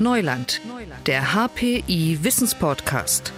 [0.00, 0.60] Neuland,
[1.06, 3.32] der HPI Wissenspodcast.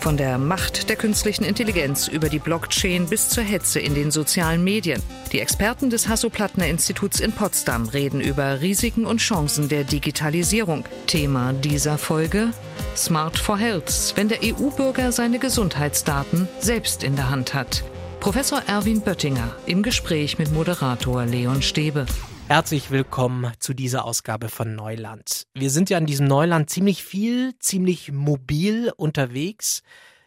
[0.00, 4.64] Von der Macht der künstlichen Intelligenz über die Blockchain bis zur Hetze in den sozialen
[4.64, 5.00] Medien.
[5.30, 10.84] Die Experten des Hasso-Plattner-Instituts in Potsdam reden über Risiken und Chancen der Digitalisierung.
[11.06, 12.50] Thema dieser Folge
[12.96, 17.84] Smart for Health, wenn der EU-Bürger seine Gesundheitsdaten selbst in der Hand hat.
[18.18, 22.06] Professor Erwin Böttinger im Gespräch mit Moderator Leon Stäbe.
[22.50, 25.46] Herzlich willkommen zu dieser Ausgabe von Neuland.
[25.54, 29.82] Wir sind ja in diesem Neuland ziemlich viel, ziemlich mobil unterwegs.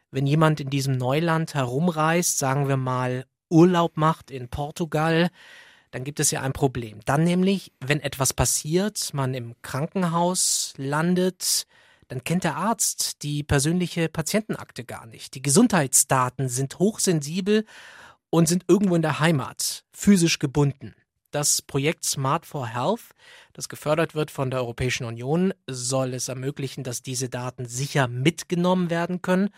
[0.09, 5.31] Wenn jemand in diesem Neuland herumreist, sagen wir mal Urlaub macht in Portugal,
[5.91, 7.01] dann gibt es ja ein Problem.
[7.03, 11.67] Dann nämlich, wenn etwas passiert, man im Krankenhaus landet,
[12.07, 15.35] dann kennt der Arzt die persönliche Patientenakte gar nicht.
[15.35, 17.65] Die Gesundheitsdaten sind hochsensibel
[18.29, 20.95] und sind irgendwo in der Heimat, physisch gebunden.
[21.33, 23.15] Das Projekt Smart for Health,
[23.53, 28.91] das gefördert wird von der Europäischen Union, soll es ermöglichen, dass diese Daten sicher mitgenommen
[28.91, 29.49] werden können.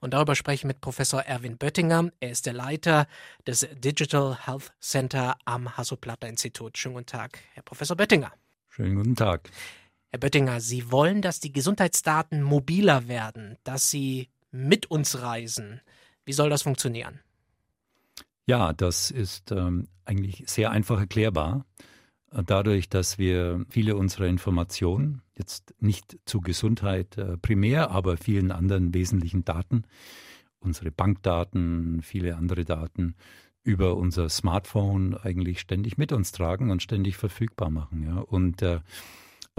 [0.00, 2.10] Und darüber spreche ich mit Professor Erwin Böttinger.
[2.18, 3.06] Er ist der Leiter
[3.46, 6.76] des Digital Health Center am Hasso-Plattner-Institut.
[6.76, 8.32] Schönen guten Tag, Herr Professor Böttinger.
[8.68, 9.50] Schönen guten Tag.
[10.08, 15.80] Herr Böttinger, Sie wollen, dass die Gesundheitsdaten mobiler werden, dass sie mit uns reisen.
[16.24, 17.20] Wie soll das funktionieren?
[18.50, 21.66] Ja, das ist ähm, eigentlich sehr einfach erklärbar.
[22.32, 28.50] Äh, dadurch, dass wir viele unserer Informationen, jetzt nicht zu Gesundheit äh, primär, aber vielen
[28.50, 29.84] anderen wesentlichen Daten,
[30.58, 33.14] unsere Bankdaten, viele andere Daten,
[33.62, 38.02] über unser Smartphone eigentlich ständig mit uns tragen und ständig verfügbar machen.
[38.02, 38.16] Ja.
[38.18, 38.80] Und äh,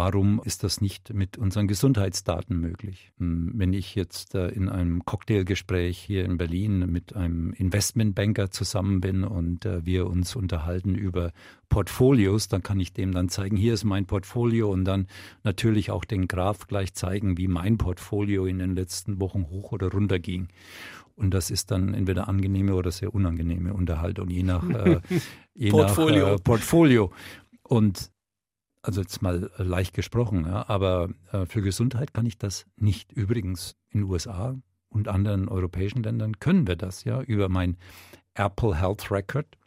[0.04, 3.12] Warum ist das nicht mit unseren Gesundheitsdaten möglich?
[3.20, 9.00] Hm, wenn ich jetzt äh, in einem Cocktailgespräch hier in Berlin mit einem Investmentbanker zusammen
[9.00, 11.34] bin und äh, wir uns unterhalten über
[11.70, 15.06] Portfolios, dann kann ich dem dann zeigen, hier ist mein Portfolio und dann
[15.44, 19.92] natürlich auch den Graph gleich zeigen, wie mein Portfolio in den letzten Wochen hoch oder
[19.92, 20.48] runter ging.
[21.16, 25.00] Und das ist dann entweder angenehme oder sehr unangenehme Unterhaltung, je nach, äh,
[25.54, 26.26] je Portfolio.
[26.26, 27.12] Nach, äh, Portfolio.
[27.62, 28.10] Und
[28.82, 33.12] also jetzt mal äh, leicht gesprochen, ja, aber äh, für Gesundheit kann ich das nicht.
[33.12, 34.56] Übrigens in den USA
[34.90, 37.78] und anderen europäischen Ländern können wir das ja über mein
[38.34, 39.58] Apple Health Record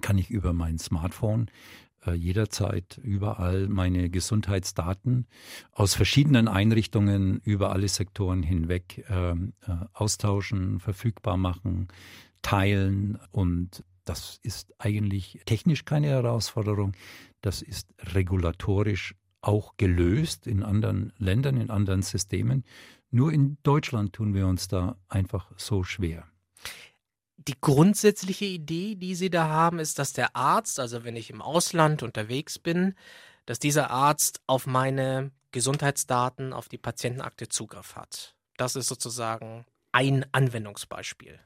[0.00, 1.50] kann ich über mein Smartphone
[2.06, 5.26] äh, jederzeit überall meine Gesundheitsdaten
[5.72, 11.88] aus verschiedenen Einrichtungen über alle Sektoren hinweg ähm, äh, austauschen, verfügbar machen,
[12.42, 16.94] teilen und das ist eigentlich technisch keine Herausforderung.
[17.42, 22.64] Das ist regulatorisch auch gelöst in anderen Ländern, in anderen Systemen.
[23.12, 26.26] Nur in Deutschland tun wir uns da einfach so schwer.
[27.36, 31.40] Die grundsätzliche Idee, die Sie da haben, ist, dass der Arzt, also wenn ich im
[31.40, 32.96] Ausland unterwegs bin,
[33.46, 38.34] dass dieser Arzt auf meine Gesundheitsdaten, auf die Patientenakte Zugriff hat.
[38.56, 41.38] Das ist sozusagen ein Anwendungsbeispiel.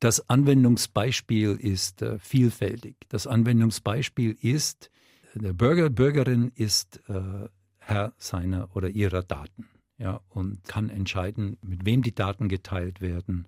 [0.00, 2.96] Das Anwendungsbeispiel ist äh, vielfältig.
[3.08, 4.90] Das Anwendungsbeispiel ist,
[5.34, 7.48] der Bürger, Bürgerin ist äh,
[7.78, 13.46] Herr seiner oder ihrer Daten ja, und kann entscheiden, mit wem die Daten geteilt werden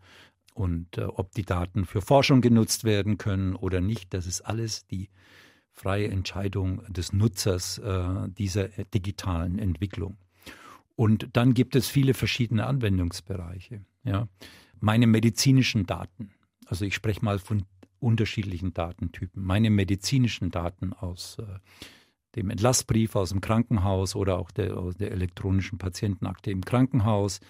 [0.55, 4.12] und äh, ob die Daten für Forschung genutzt werden können oder nicht.
[4.12, 5.09] Das ist alles die
[5.72, 10.17] freie Entscheidung des Nutzers äh, dieser digitalen Entwicklung.
[10.97, 13.84] Und dann gibt es viele verschiedene Anwendungsbereiche.
[14.05, 14.28] Ja.
[14.81, 16.31] Meine medizinischen Daten,
[16.70, 17.64] also ich spreche mal von
[17.98, 19.44] unterschiedlichen Datentypen.
[19.44, 21.44] Meine medizinischen Daten aus äh,
[22.36, 27.41] dem Entlassbrief aus dem Krankenhaus oder auch der, aus der elektronischen Patientenakte im Krankenhaus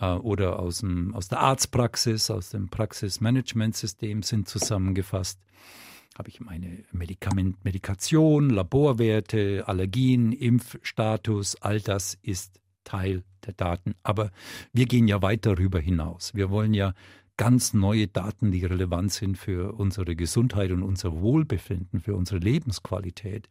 [0.00, 5.38] äh, oder aus, dem, aus der Arztpraxis, aus dem Praxismanagementsystem sind zusammengefasst.
[6.18, 13.94] Habe ich meine Medikament, Medikation, Laborwerte, Allergien, Impfstatus, all das ist Teil der Daten.
[14.02, 14.30] Aber
[14.72, 16.34] wir gehen ja weit darüber hinaus.
[16.34, 16.92] Wir wollen ja
[17.36, 23.48] ganz neue Daten, die relevant sind für unsere Gesundheit und unser Wohlbefinden, für unsere Lebensqualität,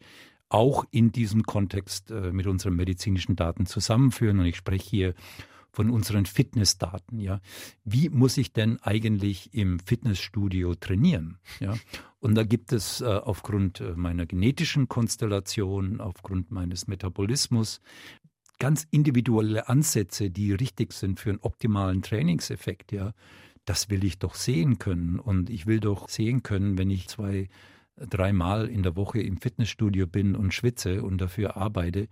[0.49, 4.39] auch in diesem Kontext äh, mit unseren medizinischen Daten zusammenführen.
[4.39, 5.13] Und ich spreche hier
[5.71, 7.19] von unseren Fitnessdaten.
[7.19, 7.41] Ja,
[7.83, 11.39] wie muss ich denn eigentlich im Fitnessstudio trainieren?
[11.59, 11.75] Ja,
[12.19, 17.81] und da gibt es äh, aufgrund äh, meiner genetischen Konstellation, aufgrund meines Metabolismus
[18.59, 22.91] ganz individuelle Ansätze, die richtig sind für einen optimalen Trainingseffekt.
[22.91, 23.13] Ja,
[23.65, 25.19] das will ich doch sehen können.
[25.19, 27.49] Und ich will doch sehen können, wenn ich zwei,
[27.97, 32.07] dreimal in der Woche im Fitnessstudio bin und schwitze und dafür arbeite,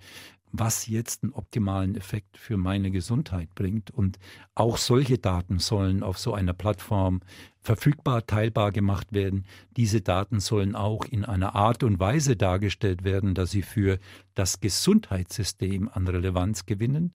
[0.51, 3.91] was jetzt einen optimalen Effekt für meine Gesundheit bringt.
[3.91, 4.19] Und
[4.53, 7.21] auch solche Daten sollen auf so einer Plattform
[7.61, 9.45] verfügbar, teilbar gemacht werden.
[9.77, 13.99] Diese Daten sollen auch in einer Art und Weise dargestellt werden, dass sie für
[14.35, 17.13] das Gesundheitssystem an Relevanz gewinnen.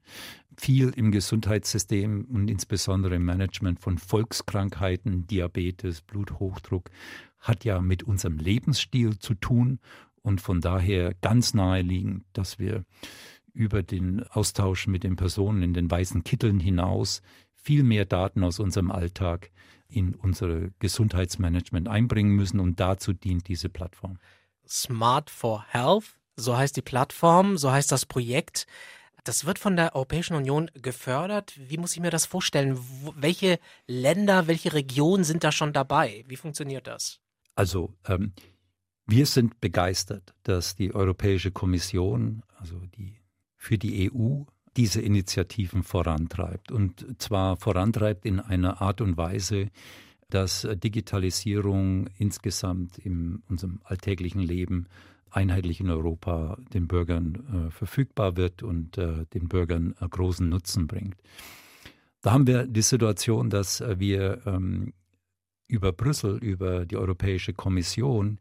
[0.56, 6.90] Viel im Gesundheitssystem und insbesondere im Management von Volkskrankheiten, Diabetes, Bluthochdruck,
[7.38, 9.78] hat ja mit unserem Lebensstil zu tun
[10.22, 12.84] und von daher ganz naheliegend, dass wir
[13.52, 17.22] über den Austausch mit den Personen in den weißen Kitteln hinaus
[17.54, 19.50] viel mehr Daten aus unserem Alltag
[19.88, 24.18] in unser Gesundheitsmanagement einbringen müssen und dazu dient diese Plattform.
[24.66, 28.66] Smart for Health, so heißt die Plattform, so heißt das Projekt.
[29.26, 31.58] Das wird von der Europäischen Union gefördert.
[31.58, 32.78] Wie muss ich mir das vorstellen?
[33.16, 33.58] Welche
[33.88, 36.24] Länder, welche Regionen sind da schon dabei?
[36.28, 37.18] Wie funktioniert das?
[37.56, 38.34] Also ähm,
[39.04, 43.16] wir sind begeistert, dass die Europäische Kommission, also die
[43.56, 44.44] für die EU,
[44.76, 46.70] diese Initiativen vorantreibt.
[46.70, 49.70] Und zwar vorantreibt in einer Art und Weise,
[50.30, 54.86] dass Digitalisierung insgesamt in unserem alltäglichen Leben
[55.30, 60.86] einheitlich in Europa den Bürgern äh, verfügbar wird und äh, den Bürgern äh, großen Nutzen
[60.86, 61.16] bringt.
[62.22, 64.92] Da haben wir die Situation, dass äh, wir ähm,
[65.68, 68.38] über Brüssel, über die Europäische Kommission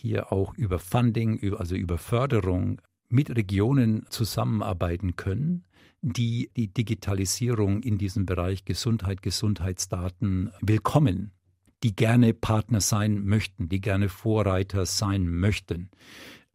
[0.00, 5.64] hier auch über Funding, also über Förderung mit Regionen zusammenarbeiten können,
[6.02, 11.32] die die Digitalisierung in diesem Bereich Gesundheit, Gesundheitsdaten willkommen,
[11.84, 15.90] die gerne Partner sein möchten, die gerne Vorreiter sein möchten.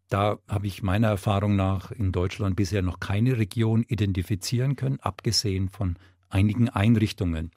[0.10, 5.70] Da habe ich meiner Erfahrung nach in Deutschland bisher noch keine Region identifizieren können, abgesehen
[5.70, 5.98] von
[6.30, 7.52] einigen Einrichtungen.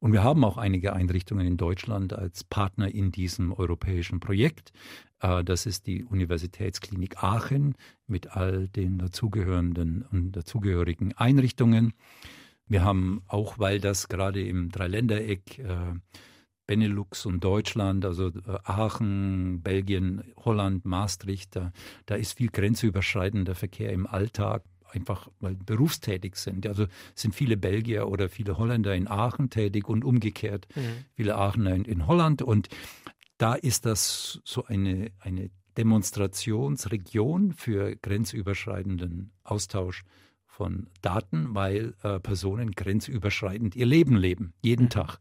[0.00, 4.72] Und wir haben auch einige Einrichtungen in Deutschland als Partner in diesem europäischen Projekt.
[5.20, 7.74] Äh, das ist die Universitätsklinik Aachen
[8.06, 11.92] mit all den dazugehörenden und dazugehörigen Einrichtungen.
[12.68, 15.94] Wir haben auch, weil das gerade im Dreiländereck äh,
[16.68, 21.72] Benelux und Deutschland, also äh, Aachen, Belgien, Holland, Maastricht, da,
[22.06, 26.66] da ist viel grenzüberschreitender Verkehr im Alltag einfach weil berufstätig sind.
[26.66, 31.04] Also sind viele Belgier oder viele Holländer in Aachen tätig und umgekehrt mhm.
[31.14, 32.42] viele Aachener in, in, Holland.
[32.42, 32.68] Und
[33.38, 40.04] da ist das so eine, eine Demonstrationsregion für grenzüberschreitenden Austausch
[40.46, 44.90] von Daten, weil äh, Personen grenzüberschreitend ihr Leben leben, jeden mhm.
[44.90, 45.18] Tag.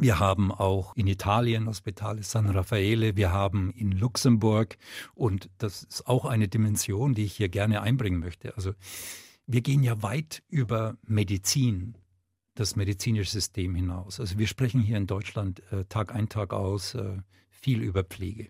[0.00, 4.78] Wir haben auch in Italien Hospitale San Raffaele, wir haben in Luxemburg
[5.14, 8.56] und das ist auch eine Dimension, die ich hier gerne einbringen möchte.
[8.56, 8.72] Also
[9.46, 11.98] wir gehen ja weit über Medizin
[12.54, 14.20] das medizinische System hinaus.
[14.20, 17.18] Also wir sprechen hier in Deutschland äh, Tag ein, Tag aus äh,
[17.50, 18.48] viel über Pflege.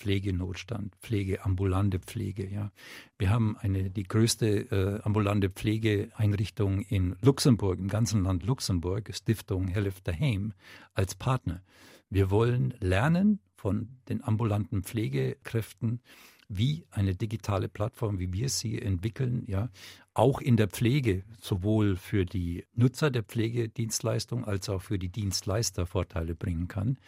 [0.00, 2.48] Pflegenotstand, Pflege, ambulante Pflege.
[2.48, 2.72] Ja.
[3.18, 9.68] Wir haben eine, die größte äh, ambulante Pflegeeinrichtung in Luxemburg, im ganzen Land Luxemburg, Stiftung
[9.68, 10.54] Helf daheim,
[10.94, 11.62] als Partner.
[12.08, 16.00] Wir wollen lernen von den ambulanten Pflegekräften,
[16.48, 19.68] wie eine digitale Plattform, wie wir sie entwickeln, ja,
[20.14, 25.86] auch in der Pflege, sowohl für die Nutzer der Pflegedienstleistung als auch für die Dienstleister
[25.86, 26.98] Vorteile bringen kann.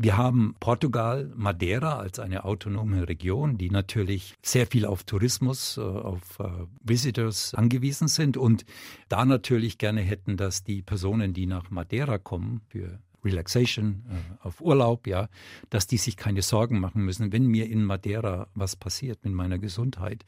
[0.00, 5.80] Wir haben Portugal, Madeira als eine autonome Region, die natürlich sehr viel auf Tourismus, äh,
[5.80, 6.44] auf äh,
[6.84, 8.64] Visitors angewiesen sind und
[9.08, 14.60] da natürlich gerne hätten, dass die Personen, die nach Madeira kommen für Relaxation, äh, auf
[14.60, 15.28] Urlaub, ja,
[15.70, 19.58] dass die sich keine Sorgen machen müssen, wenn mir in Madeira was passiert mit meiner
[19.58, 20.24] Gesundheit,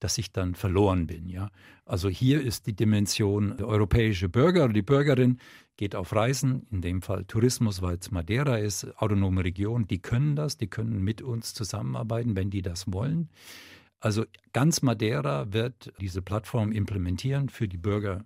[0.00, 1.50] dass ich dann verloren bin, ja.
[1.84, 5.38] Also hier ist die Dimension, der europäische Bürger oder die Bürgerin
[5.76, 10.36] geht auf Reisen, in dem Fall Tourismus, weil es Madeira ist, autonome Region, die können
[10.36, 13.30] das, die können mit uns zusammenarbeiten, wenn die das wollen.
[14.00, 18.24] Also ganz Madeira wird diese Plattform implementieren für die Bürger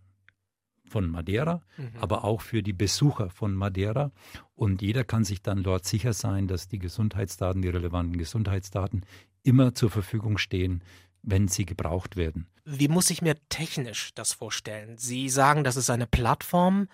[0.93, 1.93] von Madeira, mhm.
[2.01, 4.13] aber auch für die Besucher von Madeira.
[4.55, 9.05] Und jeder kann sich dann dort sicher sein, dass die Gesundheitsdaten, die relevanten Gesundheitsdaten
[9.43, 10.85] immer zur Verfügung stehen,
[11.23, 12.47] wenn sie gebraucht werden.
[12.65, 14.99] Wie muss ich mir technisch das vorstellen?
[14.99, 16.89] Sie sagen, das ist eine Plattform.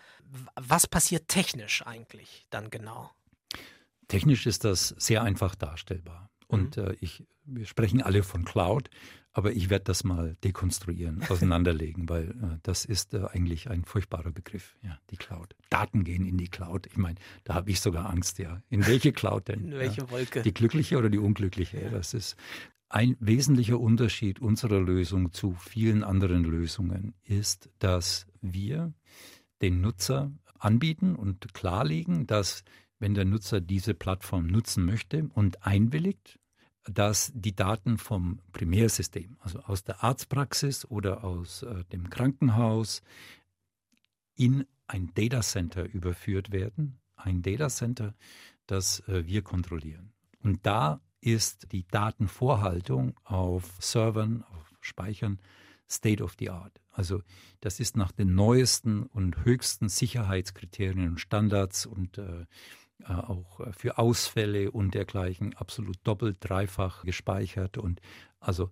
[0.55, 3.11] Was passiert technisch eigentlich dann genau?
[4.07, 6.31] Technisch ist das sehr einfach darstellbar.
[6.47, 6.85] Und mhm.
[6.85, 8.91] äh, ich, wir sprechen alle von Cloud.
[9.33, 14.33] Aber ich werde das mal dekonstruieren, auseinanderlegen, weil äh, das ist äh, eigentlich ein furchtbarer
[14.33, 15.55] Begriff, ja, die Cloud.
[15.71, 16.87] Daten gehen in die Cloud.
[16.87, 18.61] Ich meine, da habe ich sogar Angst, ja.
[18.69, 19.67] In welche Cloud denn?
[19.67, 20.11] In welche ja?
[20.11, 20.43] Wolke?
[20.43, 21.81] Die glückliche oder die unglückliche?
[21.81, 21.91] Ja.
[21.91, 22.37] Das ist
[22.89, 28.93] ein wesentlicher Unterschied unserer Lösung zu vielen anderen Lösungen ist, dass wir
[29.61, 32.65] den Nutzer anbieten und klarlegen, dass
[32.99, 36.39] wenn der Nutzer diese Plattform nutzen möchte und einwilligt,
[36.91, 43.03] dass die Daten vom Primärsystem, also aus der Arztpraxis oder aus äh, dem Krankenhaus,
[44.35, 46.99] in ein Datacenter überführt werden.
[47.17, 48.15] Ein Datacenter,
[48.67, 50.13] das äh, wir kontrollieren.
[50.43, 55.41] Und da ist die Datenvorhaltung auf Servern, auf Speichern
[55.91, 56.81] State of the Art.
[56.91, 57.23] Also
[57.61, 62.47] das ist nach den neuesten und höchsten Sicherheitskriterien und Standards und äh
[63.05, 68.01] auch für Ausfälle und dergleichen absolut doppelt, dreifach gespeichert und
[68.41, 68.71] also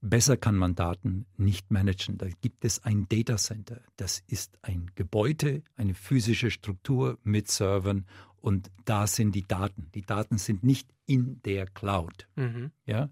[0.00, 2.18] besser kann man Daten nicht managen.
[2.18, 3.80] Da gibt es ein Data Center.
[3.96, 8.06] Das ist ein Gebäude, eine physische Struktur mit Servern
[8.36, 9.90] und da sind die Daten.
[9.94, 12.28] Die Daten sind nicht in der Cloud.
[12.36, 12.70] Mhm.
[12.84, 13.10] Ja?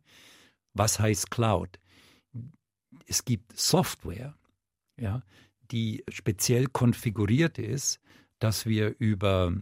[0.72, 1.80] Was heißt Cloud?
[3.06, 4.34] Es gibt Software,
[4.96, 5.22] ja,
[5.70, 8.00] die speziell konfiguriert ist,
[8.38, 9.52] dass wir über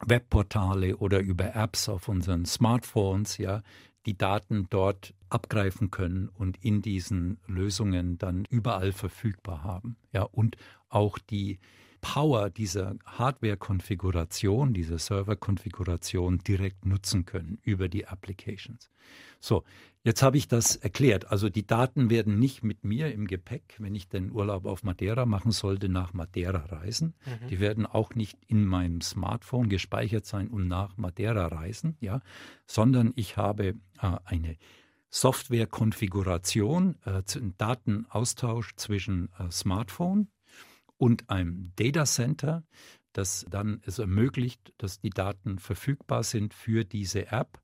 [0.00, 3.62] Webportale oder über Apps auf unseren Smartphones ja
[4.06, 9.96] die Daten dort abgreifen können und in diesen Lösungen dann überall verfügbar haben.
[10.12, 10.56] Ja, und
[10.88, 11.58] auch die
[12.00, 18.90] Power dieser Hardware-Konfiguration, dieser Server-Konfiguration direkt nutzen können über die Applications.
[19.38, 19.62] So,
[20.04, 21.30] jetzt habe ich das erklärt.
[21.30, 25.26] Also die Daten werden nicht mit mir im Gepäck, wenn ich den Urlaub auf Madeira
[25.26, 27.14] machen sollte, nach Madeira reisen.
[27.24, 27.48] Mhm.
[27.48, 32.20] Die werden auch nicht in meinem Smartphone gespeichert sein und nach Madeira reisen, ja,
[32.66, 34.56] sondern ich habe äh, eine
[35.10, 37.22] Software-Konfiguration, äh,
[37.58, 40.28] Datenaustausch zwischen äh, Smartphone
[40.96, 42.64] und einem Data Center,
[43.12, 47.60] das dann es ermöglicht, dass die Daten verfügbar sind für diese App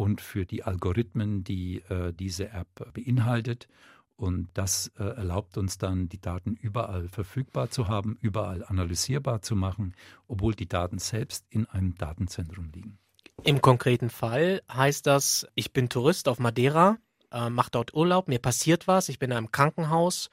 [0.00, 3.68] und für die Algorithmen, die äh, diese App beinhaltet.
[4.16, 9.56] Und das äh, erlaubt uns dann, die Daten überall verfügbar zu haben, überall analysierbar zu
[9.56, 9.94] machen,
[10.26, 12.98] obwohl die Daten selbst in einem Datenzentrum liegen.
[13.44, 16.96] Im konkreten Fall heißt das, ich bin Tourist auf Madeira,
[17.30, 20.30] äh, mache dort Urlaub, mir passiert was, ich bin in einem Krankenhaus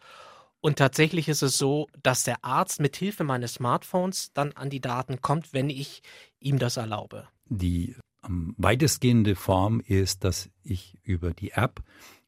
[0.61, 4.81] und tatsächlich ist es so, dass der Arzt mit Hilfe meines Smartphones dann an die
[4.81, 6.03] Daten kommt, wenn ich
[6.39, 7.27] ihm das erlaube.
[7.49, 11.83] Die am weitestgehende Form ist, dass ich über die App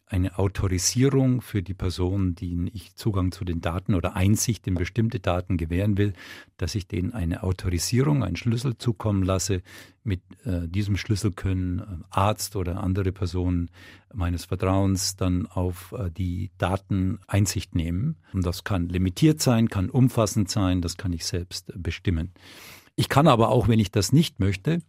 [0.09, 5.19] eine Autorisierung für die Person, denen ich Zugang zu den Daten oder Einsicht in bestimmte
[5.19, 6.13] Daten gewähren will,
[6.57, 9.61] dass ich denen eine Autorisierung, einen Schlüssel zukommen lasse.
[10.03, 13.69] Mit äh, diesem Schlüssel können äh, Arzt oder andere Personen
[14.11, 18.17] meines Vertrauens dann auf äh, die Daten Einsicht nehmen.
[18.33, 22.31] Und das kann limitiert sein, kann umfassend sein, das kann ich selbst bestimmen.
[22.95, 24.81] Ich kann aber auch, wenn ich das nicht möchte,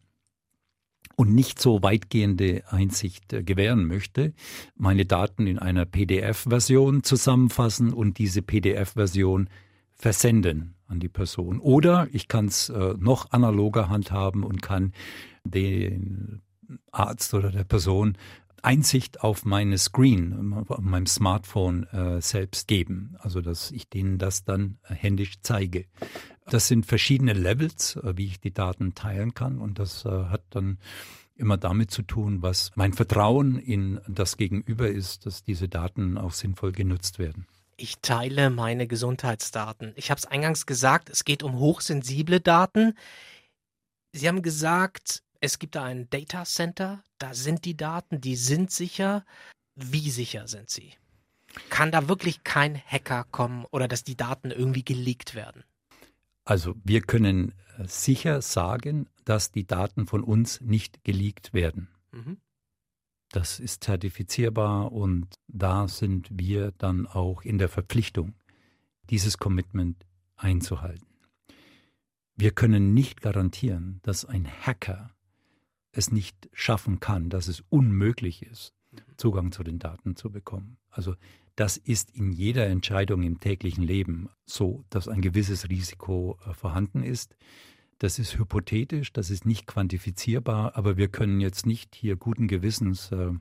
[1.20, 4.32] und nicht so weitgehende Einsicht äh, gewähren möchte,
[4.74, 9.50] meine Daten in einer PDF-Version zusammenfassen und diese PDF-Version
[9.92, 11.60] versenden an die Person.
[11.60, 14.94] Oder ich kann es äh, noch analoger handhaben und kann
[15.44, 16.40] den
[16.90, 18.16] Arzt oder der Person
[18.62, 23.16] Einsicht auf meine Screen, auf meinem Smartphone äh, selbst geben.
[23.18, 25.84] Also dass ich denen das dann händisch zeige.
[26.50, 29.58] Das sind verschiedene Levels, äh, wie ich die Daten teilen kann.
[29.58, 30.78] Und das äh, hat dann
[31.36, 36.32] immer damit zu tun, was mein Vertrauen in das Gegenüber ist, dass diese Daten auch
[36.32, 37.46] sinnvoll genutzt werden.
[37.76, 39.92] Ich teile meine Gesundheitsdaten.
[39.96, 42.94] Ich habe es eingangs gesagt, es geht um hochsensible Daten.
[44.12, 48.70] Sie haben gesagt, es gibt da ein Data Center, da sind die Daten, die sind
[48.70, 49.24] sicher.
[49.76, 50.92] Wie sicher sind sie?
[51.70, 55.64] Kann da wirklich kein Hacker kommen oder dass die Daten irgendwie geleakt werden?
[56.50, 61.86] Also wir können äh, sicher sagen, dass die Daten von uns nicht geleakt werden.
[62.10, 62.38] Mhm.
[63.30, 68.34] Das ist zertifizierbar und da sind wir dann auch in der Verpflichtung,
[69.10, 70.04] dieses Commitment
[70.34, 71.06] einzuhalten.
[72.34, 75.14] Wir können nicht garantieren, dass ein Hacker
[75.92, 78.98] es nicht schaffen kann, dass es unmöglich ist, mhm.
[79.18, 80.78] Zugang zu den Daten zu bekommen.
[80.88, 81.14] Also
[81.60, 87.02] das ist in jeder Entscheidung im täglichen Leben so, dass ein gewisses Risiko äh, vorhanden
[87.02, 87.36] ist.
[87.98, 93.12] Das ist hypothetisch, das ist nicht quantifizierbar, aber wir können jetzt nicht hier guten Gewissens
[93.12, 93.32] äh,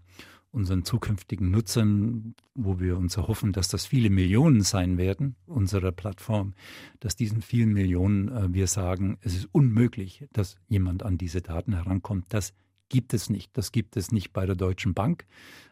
[0.51, 6.55] unseren zukünftigen Nutzern, wo wir uns erhoffen, dass das viele Millionen sein werden, unserer Plattform,
[6.99, 11.73] dass diesen vielen Millionen äh, wir sagen, es ist unmöglich, dass jemand an diese Daten
[11.73, 12.25] herankommt.
[12.33, 12.53] Das
[12.89, 13.57] gibt es nicht.
[13.57, 15.25] Das gibt es nicht bei der Deutschen Bank.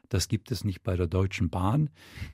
[0.09, 1.89] Das gibt es nicht bei der Deutschen Bahn.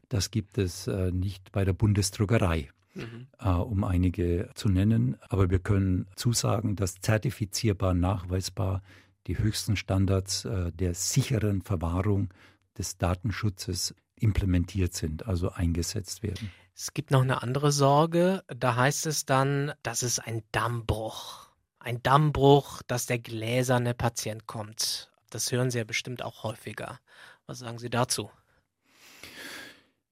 [0.10, 2.70] Das gibt es äh, nicht bei der Bundesdruckerei.
[2.96, 3.28] Mhm.
[3.40, 5.18] Äh, um einige zu nennen.
[5.30, 8.84] Aber wir können zusagen, dass zertifizierbar, nachweisbar
[9.28, 12.34] die höchsten Standards äh, der sicheren Verwahrung
[12.78, 16.52] des Datenschutzes implementiert sind, also eingesetzt werden.
[16.75, 18.44] Es gibt noch eine andere Sorge.
[18.48, 21.50] Da heißt es dann, das ist ein Dammbruch.
[21.84, 27.00] Ein Dammbruch, dass der gläserne Patient kommt Das hören Sie ja bestimmt auch häufiger.
[27.46, 28.32] Was sagen Sie dazu?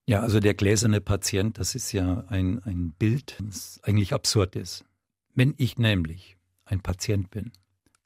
[0.06, 4.84] Ja, also der gläserne Patient, das ist ja ein, ein Bild, das eigentlich absurd ist.
[5.34, 6.36] Wenn ich nämlich
[6.66, 7.54] ein Patient bin,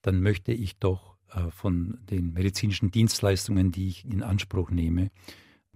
[0.03, 5.09] dann möchte ich doch äh, von den medizinischen Dienstleistungen, die ich in Anspruch nehme,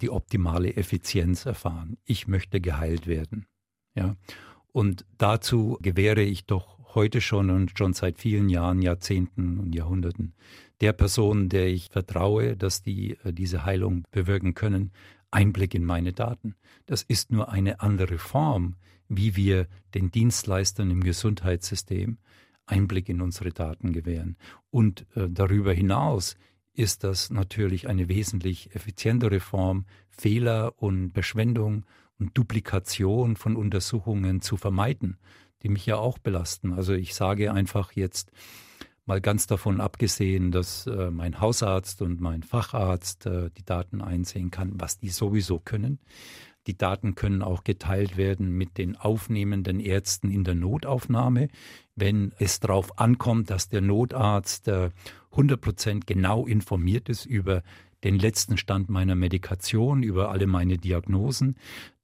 [0.01, 1.98] die optimale Effizienz erfahren.
[2.05, 3.48] Ich möchte geheilt werden.
[3.96, 4.15] Ja.
[4.72, 10.34] Und dazu gewähre ich doch heute schon und schon seit vielen Jahren, Jahrzehnten und Jahrhunderten
[10.81, 14.91] der Person, der ich vertraue, dass die äh, diese Heilung bewirken können,
[15.31, 16.55] Einblick in meine Daten.
[16.86, 18.75] Das ist nur eine andere Form,
[19.08, 22.17] wie wir den Dienstleistern im Gesundheitssystem
[22.65, 24.38] Einblick in unsere Daten gewähren.
[24.69, 26.36] Und äh, darüber hinaus
[26.74, 31.86] ist das natürlich eine wesentlich effizientere Form, Fehler und Verschwendung
[32.19, 35.17] und Duplikation von Untersuchungen zu vermeiden,
[35.63, 36.73] die mich ja auch belasten.
[36.73, 38.31] Also ich sage einfach jetzt,
[39.09, 44.51] mal ganz davon abgesehen, dass äh, mein Hausarzt und mein Facharzt äh, die Daten einsehen
[44.51, 45.99] kann, was die sowieso können.
[46.67, 51.47] Die Daten können auch geteilt werden mit den aufnehmenden Ärzten in der Notaufnahme,
[51.95, 54.91] wenn es darauf ankommt, dass der Notarzt äh,
[55.33, 57.63] 100% genau informiert ist über
[58.03, 61.55] den letzten Stand meiner Medikation, über alle meine Diagnosen,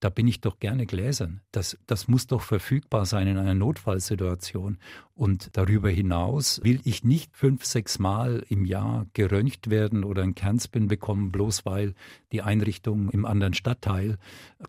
[0.01, 1.41] da bin ich doch gerne gläsern.
[1.51, 4.77] Das, das muss doch verfügbar sein in einer Notfallsituation.
[5.13, 10.35] Und darüber hinaus will ich nicht fünf, sechs Mal im Jahr geröntgt werden oder ein
[10.35, 11.95] Kernspin bekommen, bloß weil
[12.33, 14.17] die Einrichtung im anderen Stadtteil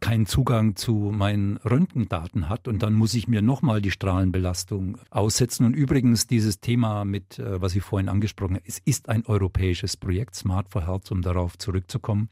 [0.01, 2.69] keinen Zugang zu meinen Röntgendaten hat.
[2.69, 5.67] Und dann muss ich mir nochmal die Strahlenbelastung aussetzen.
[5.67, 9.97] Und übrigens dieses Thema mit, äh, was ich vorhin angesprochen habe, es ist ein europäisches
[9.97, 12.29] Projekt, Smart for Health, um darauf zurückzukommen.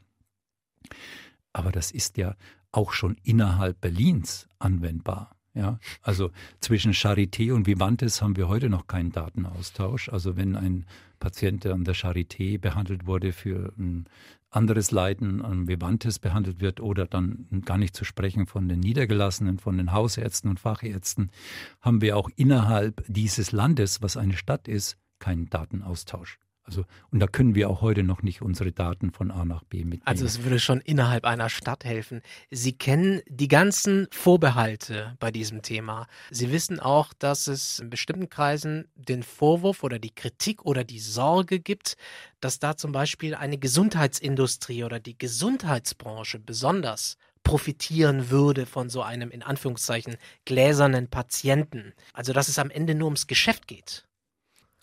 [1.51, 2.35] Aber das ist ja
[2.75, 5.31] auch schon innerhalb Berlins anwendbar.
[5.53, 10.09] Ja, also zwischen Charité und Vivantes haben wir heute noch keinen Datenaustausch.
[10.09, 10.85] Also wenn ein
[11.19, 14.05] Patient, an der Charité behandelt wurde für ein
[14.49, 19.57] anderes Leiden, an Vivantes behandelt wird oder dann gar nicht zu sprechen von den Niedergelassenen,
[19.57, 21.31] von den Hausärzten und Fachärzten,
[21.79, 26.37] haben wir auch innerhalb dieses Landes, was eine Stadt ist, keinen Datenaustausch.
[26.65, 29.83] Also, und da können wir auch heute noch nicht unsere Daten von A nach B
[29.83, 30.01] mitnehmen.
[30.05, 32.21] Also es würde schon innerhalb einer Stadt helfen.
[32.49, 36.07] Sie kennen die ganzen Vorbehalte bei diesem Thema.
[36.31, 40.99] Sie wissen auch, dass es in bestimmten Kreisen den Vorwurf oder die Kritik oder die
[40.99, 41.97] Sorge gibt,
[42.39, 49.29] dass da zum Beispiel eine Gesundheitsindustrie oder die Gesundheitsbranche besonders profitieren würde von so einem
[49.29, 51.93] in Anführungszeichen gläsernen Patienten.
[52.11, 54.07] Also dass es am Ende nur ums Geschäft geht.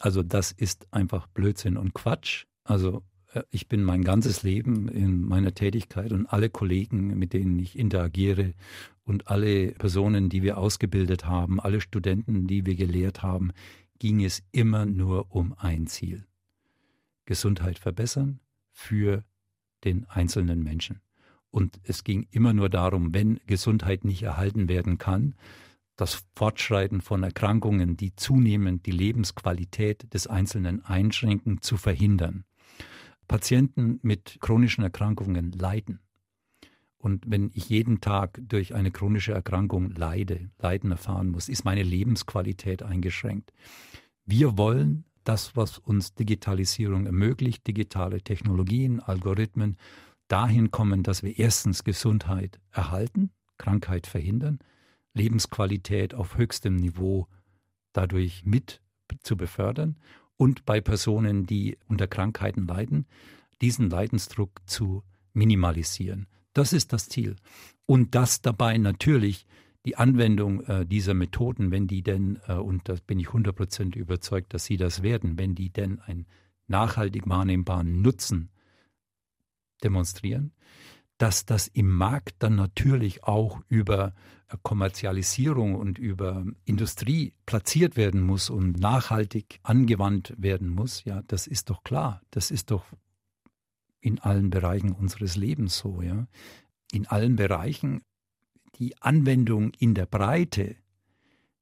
[0.03, 2.47] Also das ist einfach Blödsinn und Quatsch.
[2.65, 7.57] Also äh, ich bin mein ganzes Leben in meiner Tätigkeit und alle Kollegen, mit denen
[7.61, 8.55] ich interagiere
[9.05, 13.53] und alle Personen, die wir ausgebildet haben, alle Studenten, die wir gelehrt haben,
[14.01, 16.27] ging es immer nur um ein Ziel.
[17.25, 18.41] Gesundheit verbessern
[18.73, 19.23] für
[19.85, 20.99] den einzelnen Menschen.
[21.53, 25.37] Und es ging immer nur darum, wenn Gesundheit nicht erhalten werden kann,
[26.03, 32.45] das Fortschreiten von Erkrankungen, die zunehmend die Lebensqualität des Einzelnen einschränken, zu verhindern.
[33.29, 36.01] Patienten mit chronischen Erkrankungen leiden.
[36.99, 41.85] Und wenn ich jeden Tag durch eine chronische Erkrankung leide, Leiden erfahren muss, ist meine
[41.85, 43.53] Lebensqualität eingeschränkt.
[44.25, 49.77] Wir wollen das, was uns Digitalisierung ermöglicht, digitale Technologien, Algorithmen,
[50.27, 54.59] dahin kommen, dass wir erstens Gesundheit erhalten, Krankheit verhindern,
[55.15, 57.29] Lebensqualität auf höchstem Niveau
[57.93, 58.81] dadurch mit
[59.23, 59.99] zu befördern
[60.37, 63.07] und bei Personen, die unter Krankheiten leiden,
[63.61, 65.03] diesen Leidensdruck zu
[65.35, 66.27] minimalisieren.
[66.55, 67.37] Das ist das Ziel.
[67.87, 69.47] Und dass dabei natürlich
[69.85, 74.55] die Anwendung äh, dieser Methoden, wenn die denn, äh, und da bin ich 100% überzeugt,
[74.55, 76.27] dass sie das werden, wenn die denn einen
[76.69, 78.51] nachhaltig wahrnehmbaren Nutzen
[79.83, 80.53] demonstrieren,
[81.23, 84.13] dass das im Markt dann natürlich auch über
[84.49, 91.47] äh, Kommerzialisierung und über Industrie platziert werden muss und nachhaltig angewandt werden muss, ja, das
[91.47, 92.23] ist doch klar.
[92.33, 92.87] Das ist doch
[94.01, 96.27] in allen Bereichen unseres Lebens so, ja.
[96.91, 98.03] In allen Bereichen
[98.75, 100.75] die Anwendung in der Breite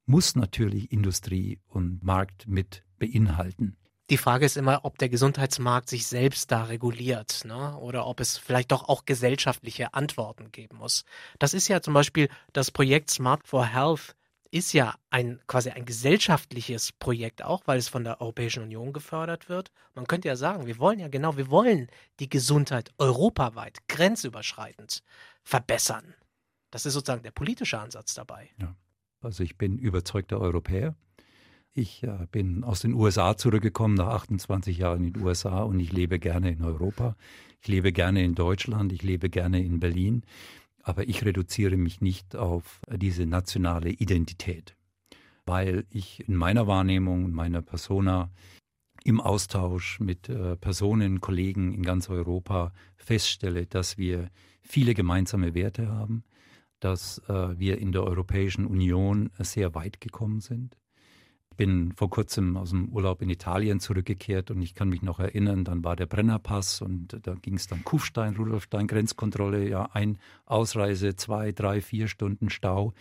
[0.06, 3.76] muss natürlich Industrie und Markt mit beinhalten.
[4.10, 7.76] Die Frage ist immer, ob der Gesundheitsmarkt sich selbst da reguliert ne?
[7.78, 11.04] oder ob es vielleicht doch auch gesellschaftliche Antworten geben muss.
[11.38, 14.16] Das ist ja zum Beispiel das Projekt Smart for Health
[14.50, 19.48] ist ja ein quasi ein gesellschaftliches Projekt auch, weil es von der Europäischen Union gefördert
[19.48, 19.70] wird.
[19.94, 25.04] Man könnte ja sagen, wir wollen ja genau, wir wollen die Gesundheit europaweit, grenzüberschreitend
[25.44, 26.14] verbessern.
[26.72, 28.50] Das ist sozusagen der politische Ansatz dabei.
[28.60, 28.74] Ja.
[29.20, 30.96] Also ich bin überzeugter Europäer
[31.72, 35.92] Ich äh, bin aus den USA zurückgekommen, nach 28 Jahren in den USA und ich
[35.92, 37.16] lebe gerne in Europa.
[37.60, 40.22] Ich lebe gerne in Deutschland, ich lebe gerne in Berlin,
[40.82, 44.74] aber ich reduziere mich nicht auf diese nationale Identität,
[45.46, 48.30] weil ich in meiner Wahrnehmung, in meiner Persona
[49.04, 54.30] im Austausch mit äh, Personen, Kollegen in ganz Europa feststelle, dass wir
[54.62, 56.24] viele gemeinsame Werte haben,
[56.80, 60.79] dass äh, wir in der Europäischen Union sehr weit gekommen sind.
[61.60, 65.62] Bin vor kurzem aus dem Urlaub in Italien zurückgekehrt und ich kann mich noch erinnern,
[65.62, 71.16] dann war der Brennerpass und da ging es dann Kufstein, Rudolfstein, Grenzkontrolle, ja, ein Ausreise,
[71.16, 72.94] zwei, drei, vier Stunden Stau.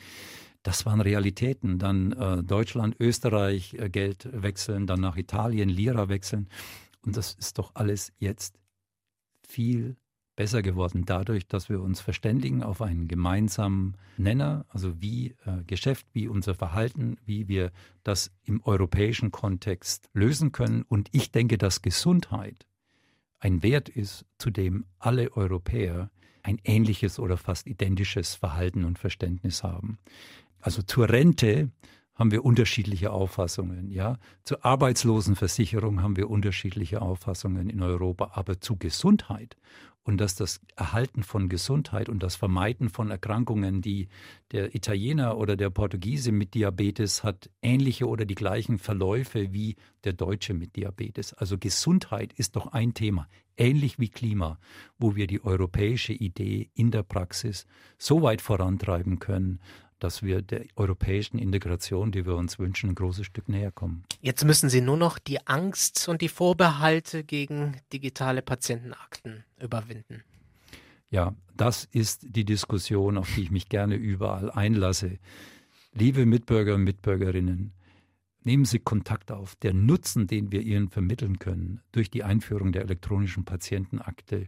[0.62, 1.80] Das waren Realitäten.
[1.80, 6.50] Dann äh, Deutschland, Österreich äh, Geld wechseln, dann nach Italien Lira wechseln.
[7.06, 8.60] Und das ist doch alles jetzt
[9.48, 9.96] viel
[10.40, 16.08] besser geworden dadurch, dass wir uns verständigen auf einen gemeinsamen Nenner, also wie äh, Geschäft,
[16.14, 17.74] wie unser Verhalten, wie wir
[18.06, 20.84] das im europäischen Kontext lösen können.
[20.84, 22.66] Und ich denke, dass Gesundheit
[23.42, 26.10] ein Wert ist, zu dem alle Europäer
[26.42, 30.00] ein ähnliches oder fast identisches Verhalten und Verständnis haben.
[30.62, 31.70] Also zur Rente
[32.20, 34.18] haben wir unterschiedliche Auffassungen, ja.
[34.44, 39.56] Zur Arbeitslosenversicherung haben wir unterschiedliche Auffassungen in Europa, aber zu Gesundheit
[40.04, 44.10] und dass das Erhalten von Gesundheit und das Vermeiden von Erkrankungen, die
[44.52, 50.14] der Italiener oder der Portugiese mit Diabetes hat, ähnliche oder die gleichen Verläufe wie der
[50.14, 51.34] Deutsche mit Diabetes.
[51.34, 54.60] Also Gesundheit ist doch ein Thema, ähnlich wie Klima,
[54.98, 57.66] wo wir die europäische Idee in der Praxis
[57.98, 59.60] so weit vorantreiben können,
[60.00, 64.04] dass wir der europäischen Integration, die wir uns wünschen, ein großes Stück näher kommen.
[64.22, 70.24] Jetzt müssen Sie nur noch die Angst und die Vorbehalte gegen digitale Patientenakten überwinden.
[71.12, 75.18] Ja, das ist die Diskussion, auf die ich mich gerne überall einlasse.
[75.94, 77.74] Liebe Mitbürger und Mitbürgerinnen,
[78.44, 79.56] nehmen Sie Kontakt auf.
[79.56, 84.48] Der Nutzen, den wir Ihnen vermitteln können durch die Einführung der elektronischen Patientenakte,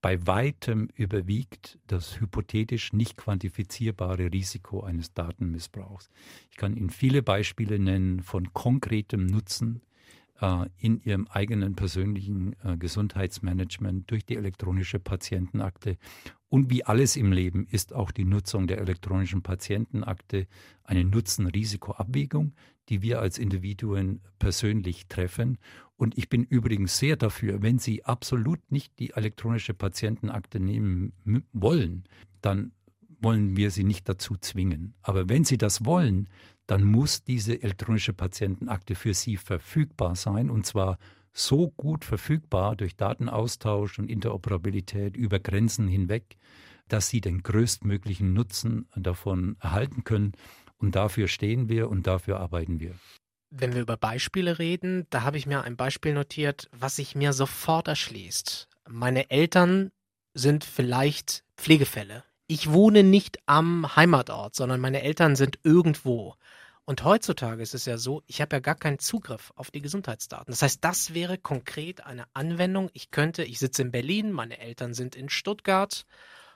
[0.00, 6.08] bei weitem überwiegt das hypothetisch nicht quantifizierbare Risiko eines Datenmissbrauchs.
[6.50, 9.82] Ich kann Ihnen viele Beispiele nennen von konkretem Nutzen
[10.40, 15.96] äh, in Ihrem eigenen persönlichen äh, Gesundheitsmanagement durch die elektronische Patientenakte.
[16.48, 20.46] Und wie alles im Leben ist auch die Nutzung der elektronischen Patientenakte
[20.84, 22.54] eine Nutzen-Risiko-Abwägung,
[22.88, 25.58] die wir als Individuen persönlich treffen
[25.98, 31.12] und ich bin übrigens sehr dafür, wenn Sie absolut nicht die elektronische Patientenakte nehmen
[31.52, 32.04] wollen,
[32.40, 32.70] dann
[33.20, 34.94] wollen wir Sie nicht dazu zwingen.
[35.02, 36.28] Aber wenn Sie das wollen,
[36.68, 40.98] dann muss diese elektronische Patientenakte für Sie verfügbar sein und zwar
[41.32, 46.36] so gut verfügbar durch Datenaustausch und Interoperabilität über Grenzen hinweg,
[46.86, 50.32] dass Sie den größtmöglichen Nutzen davon erhalten können.
[50.76, 52.94] Und dafür stehen wir und dafür arbeiten wir.
[53.50, 57.32] Wenn wir über Beispiele reden, da habe ich mir ein Beispiel notiert, was sich mir
[57.32, 58.68] sofort erschließt.
[58.88, 59.90] Meine Eltern
[60.34, 62.24] sind vielleicht Pflegefälle.
[62.46, 66.34] Ich wohne nicht am Heimatort, sondern meine Eltern sind irgendwo.
[66.84, 70.50] Und heutzutage ist es ja so, ich habe ja gar keinen Zugriff auf die Gesundheitsdaten.
[70.50, 72.88] Das heißt, das wäre konkret eine Anwendung.
[72.92, 76.04] Ich könnte, ich sitze in Berlin, meine Eltern sind in Stuttgart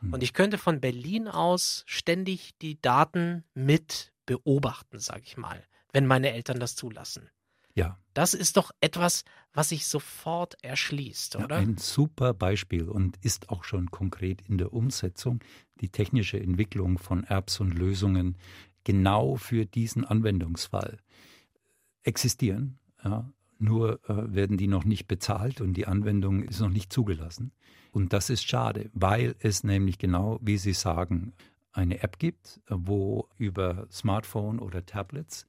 [0.01, 0.13] hm.
[0.15, 6.07] und ich könnte von Berlin aus ständig die Daten mit beobachten, sage ich mal wenn
[6.07, 7.31] meine Eltern das zulassen.
[7.75, 7.99] Ja.
[8.13, 9.25] Das ist doch etwas,
[9.55, 11.57] was sich sofort erschließt, oder?
[11.57, 15.41] Ja, ein super Beispiel und ist auch schon konkret in der Umsetzung
[15.81, 18.37] die technische Entwicklung von Apps und Lösungen
[18.85, 20.99] genau für diesen Anwendungsfall
[22.03, 22.79] existieren.
[23.03, 27.53] Ja, nur äh, werden die noch nicht bezahlt und die Anwendung ist noch nicht zugelassen.
[27.93, 31.33] Und das ist schade, weil es nämlich genau, wie Sie sagen,
[31.73, 35.47] eine App gibt, wo über Smartphone oder Tablets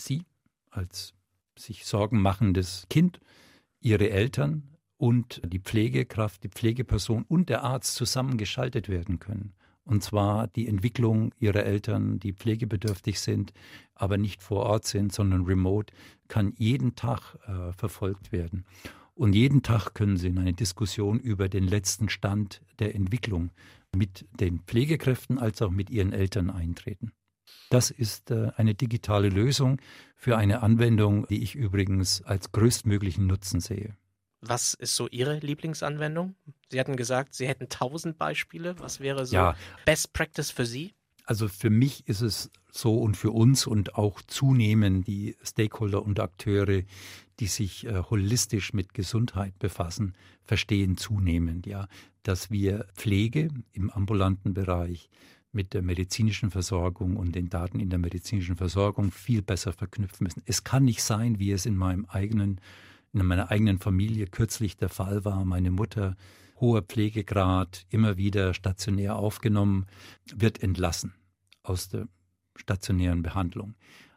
[0.00, 0.24] Sie
[0.70, 1.14] als
[1.56, 3.20] sich Sorgen machendes Kind,
[3.80, 9.54] Ihre Eltern und die Pflegekraft, die Pflegeperson und der Arzt zusammengeschaltet werden können.
[9.84, 13.54] Und zwar die Entwicklung ihrer Eltern, die pflegebedürftig sind,
[13.94, 15.94] aber nicht vor Ort sind, sondern remote,
[16.28, 18.66] kann jeden Tag äh, verfolgt werden.
[19.14, 23.50] Und jeden Tag können Sie in eine Diskussion über den letzten Stand der Entwicklung
[23.96, 27.12] mit den Pflegekräften als auch mit Ihren Eltern eintreten.
[27.70, 29.80] Das ist äh, eine digitale Lösung
[30.16, 33.96] für eine Anwendung, die ich übrigens als größtmöglichen Nutzen sehe.
[34.40, 36.36] Was ist so Ihre Lieblingsanwendung?
[36.70, 38.78] Sie hatten gesagt, Sie hätten tausend Beispiele.
[38.78, 39.56] Was wäre so ja.
[39.84, 40.94] Best Practice für Sie?
[41.24, 46.20] Also für mich ist es so und für uns und auch zunehmend die Stakeholder und
[46.20, 46.84] Akteure,
[47.40, 51.86] die sich äh, holistisch mit Gesundheit befassen, verstehen zunehmend, ja,
[52.22, 55.10] dass wir Pflege im ambulanten Bereich
[55.58, 60.40] mit der medizinischen Versorgung und den Daten in der medizinischen Versorgung viel besser verknüpfen müssen.
[60.46, 62.60] Es kann nicht sein, wie es in meinem eigenen,
[63.12, 65.44] in meiner eigenen Familie kürzlich der Fall war.
[65.44, 66.14] Meine Mutter,
[66.60, 69.86] hoher Pflegegrad, immer wieder stationär aufgenommen,
[70.32, 71.12] wird entlassen
[71.64, 72.06] aus der
[72.54, 73.74] stationären Behandlung.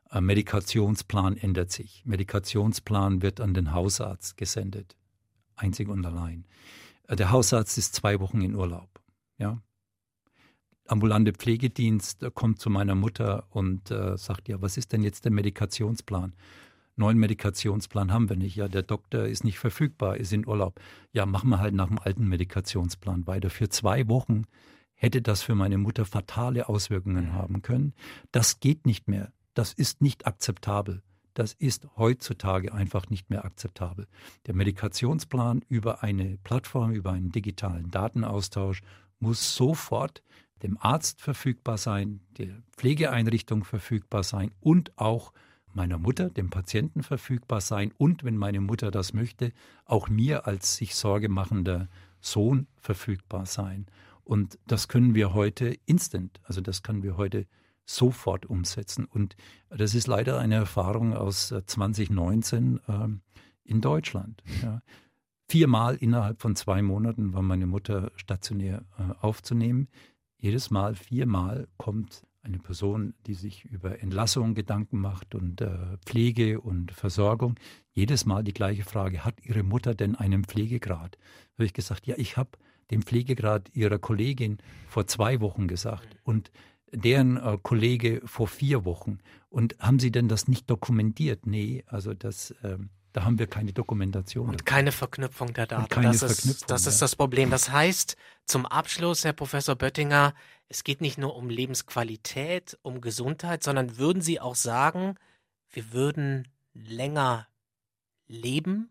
[0.10, 2.04] Ein Medikationsplan ändert sich.
[2.06, 4.96] Medikationsplan wird an den Hausarzt gesendet.
[5.56, 6.46] Einzig und allein.
[7.10, 9.02] Der Hausarzt ist zwei Wochen in Urlaub.
[9.40, 9.60] Ja,
[10.92, 15.32] ambulante Pflegedienst kommt zu meiner Mutter und äh, sagt, ja, was ist denn jetzt der
[15.32, 16.34] Medikationsplan?
[16.98, 18.56] Neuen Medikationsplan haben wir nicht.
[18.56, 20.80] Ja, der Doktor ist nicht verfügbar, ist in Urlaub.
[21.14, 23.50] Ja, machen wir halt nach dem alten Medikationsplan weiter.
[23.50, 24.44] Für zwei Wochen
[24.94, 27.94] hätte das für meine Mutter fatale Auswirkungen haben können.
[28.32, 29.32] Das geht nicht mehr.
[29.54, 31.02] Das ist nicht akzeptabel.
[31.34, 34.08] Das ist heutzutage einfach nicht mehr akzeptabel.
[34.46, 38.82] Der Medikationsplan über eine Plattform, über einen digitalen Datenaustausch
[39.20, 40.22] muss sofort
[40.64, 45.34] dem Arzt verfügbar sein, der Pflegeeinrichtung verfügbar sein und auch
[45.74, 49.54] meiner Mutter, dem Patienten verfügbar sein und, wenn meine Mutter das möchte,
[49.86, 51.88] auch mir als sich Sorge machender
[52.20, 53.86] Sohn verfügbar sein.
[54.24, 57.48] Und das können wir heute instant, also das können wir heute
[57.86, 59.06] sofort umsetzen.
[59.06, 59.36] Und
[59.70, 63.08] das ist leider eine Erfahrung aus 2019 äh,
[63.64, 64.44] in Deutschland.
[64.62, 64.82] Ja.
[65.48, 69.90] Viermal innerhalb von zwei Monaten war meine Mutter stationär äh, aufzunehmen.
[70.42, 76.60] Jedes Mal, viermal kommt eine Person, die sich über Entlassung Gedanken macht und äh, Pflege
[76.60, 77.60] und Versorgung.
[77.92, 81.20] Jedes Mal die gleiche Frage, hat Ihre Mutter denn einen Pflegegrad?
[81.20, 82.50] Da habe ich gesagt, ja, ich habe
[82.90, 86.52] den Pflegegrad Ihrer Kollegin vor zwei Wochen gesagt und
[86.92, 89.20] deren äh, Kollege vor vier Wochen.
[89.50, 91.46] Und haben Sie denn das nicht dokumentiert?
[91.46, 92.56] Nee, also das...
[92.64, 94.50] Ähm, da haben wir keine Dokumentation.
[94.50, 95.90] Und keine Verknüpfung der Daten.
[95.90, 96.92] keine das Verknüpfung, ist, das ja.
[96.92, 97.50] ist das Problem.
[97.50, 100.34] Das heißt, zum Abschluss, Herr Professor Böttinger,
[100.70, 105.16] es geht nicht nur um Lebensqualität, um Gesundheit, sondern würden Sie auch sagen,
[105.70, 107.48] wir würden länger
[108.28, 108.90] leben,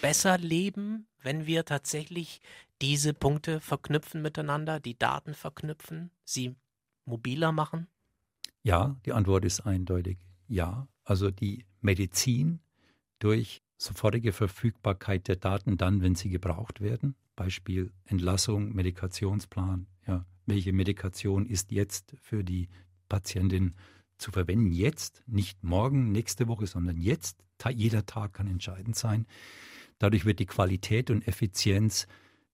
[0.00, 2.40] besser leben, wenn wir tatsächlich
[2.80, 6.54] diese Punkte verknüpfen miteinander, die Daten verknüpfen, sie
[7.04, 7.88] mobiler machen?
[8.62, 10.18] Ja, die Antwort ist eindeutig
[10.48, 10.88] ja.
[11.04, 12.60] Also die Medizin
[13.18, 17.14] durch sofortige Verfügbarkeit der Daten dann, wenn sie gebraucht werden.
[17.36, 19.86] Beispiel Entlassung, Medikationsplan.
[20.06, 22.68] Ja, welche Medikation ist jetzt für die
[23.08, 23.74] Patientin
[24.16, 24.72] zu verwenden?
[24.72, 27.44] Jetzt, nicht morgen, nächste Woche, sondern jetzt.
[27.72, 29.26] Jeder Tag kann entscheidend sein.
[29.98, 32.06] Dadurch wird die Qualität und Effizienz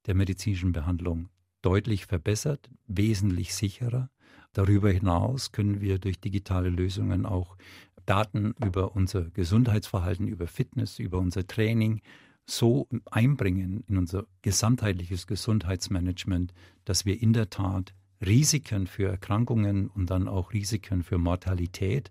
[0.06, 1.28] der medizinischen Behandlung
[1.62, 4.10] deutlich verbessert, wesentlich sicherer.
[4.52, 7.56] Darüber hinaus können wir durch digitale Lösungen auch
[8.06, 12.00] Daten über unser Gesundheitsverhalten, über Fitness, über unser Training
[12.46, 16.52] so einbringen in unser gesamtheitliches Gesundheitsmanagement,
[16.84, 22.10] dass wir in der Tat Risiken für Erkrankungen und dann auch Risiken für Mortalität,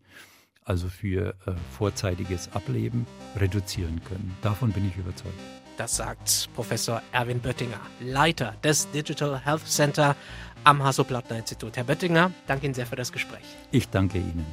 [0.64, 4.36] also für äh, vorzeitiges Ableben, reduzieren können.
[4.42, 5.34] Davon bin ich überzeugt.
[5.78, 10.16] Das sagt Professor Erwin Böttinger, Leiter des Digital Health Center
[10.64, 11.78] am Hasso-Plattner-Institut.
[11.78, 13.44] Herr Böttinger, danke Ihnen sehr für das Gespräch.
[13.72, 14.46] Ich danke Ihnen.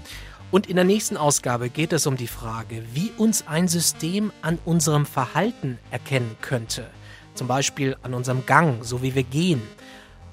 [0.50, 4.58] Und in der nächsten Ausgabe geht es um die Frage, wie uns ein System an
[4.64, 6.90] unserem Verhalten erkennen könnte.
[7.34, 9.62] Zum Beispiel an unserem Gang, so wie wir gehen.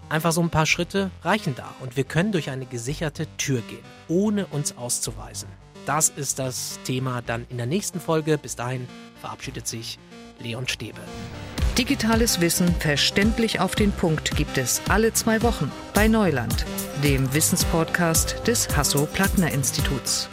[0.09, 3.83] Einfach so ein paar Schritte reichen da und wir können durch eine gesicherte Tür gehen,
[4.07, 5.49] ohne uns auszuweisen.
[5.85, 8.37] Das ist das Thema dann in der nächsten Folge.
[8.37, 8.87] Bis dahin
[9.21, 9.99] verabschiedet sich
[10.39, 10.99] Leon Stäbe.
[11.77, 16.65] Digitales Wissen verständlich auf den Punkt gibt es alle zwei Wochen bei Neuland,
[17.03, 20.27] dem Wissenspodcast des Hasso-Plattner-Instituts.